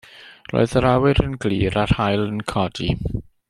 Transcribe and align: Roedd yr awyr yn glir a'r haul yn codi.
Roedd 0.53 0.73
yr 0.81 0.87
awyr 0.93 1.21
yn 1.25 1.37
glir 1.45 1.79
a'r 1.83 1.95
haul 2.01 2.25
yn 2.31 2.41
codi. 2.55 2.93